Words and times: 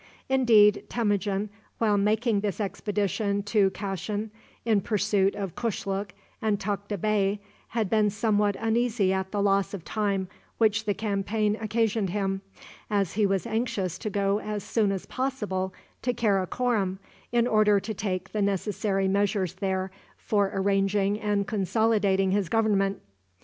Indeed, 0.29 0.85
Temujin, 0.89 1.51
while 1.77 1.95
making 1.95 2.39
this 2.39 2.59
expedition 2.59 3.43
to 3.43 3.69
Kashin 3.69 4.31
in 4.65 4.81
pursuit 4.81 5.35
of 5.35 5.53
Kushluk 5.53 6.09
and 6.41 6.59
Tukta 6.59 6.97
Bey, 6.97 7.39
had 7.67 7.87
been 7.87 8.09
somewhat 8.09 8.55
uneasy 8.59 9.13
at 9.13 9.29
the 9.29 9.43
loss 9.43 9.75
of 9.75 9.85
time 9.85 10.27
which 10.57 10.85
the 10.85 10.95
campaign 10.95 11.55
occasioned 11.61 12.09
him, 12.09 12.41
as 12.89 13.13
he 13.13 13.27
was 13.27 13.45
anxious 13.45 13.99
to 13.99 14.09
go 14.09 14.39
as 14.39 14.63
soon 14.63 14.91
as 14.91 15.05
possible 15.05 15.71
to 16.01 16.15
Karakorom, 16.15 16.97
in 17.31 17.45
order 17.45 17.79
to 17.79 17.93
take 17.93 18.31
the 18.31 18.41
necessary 18.41 19.07
measures 19.07 19.53
there 19.53 19.91
for 20.17 20.49
arranging 20.55 21.19
and 21.19 21.45
consolidating 21.45 22.31
his 22.31 22.49
government. 22.49 23.03